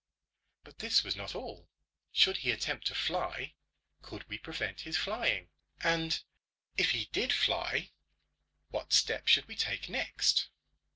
[0.63, 1.69] But this was not all.
[2.11, 3.53] Should he attempt to fly,
[4.01, 5.51] could we prevent his flying?
[5.81, 6.19] And
[6.75, 7.91] if he did fly,
[8.71, 10.47] what step should we take next?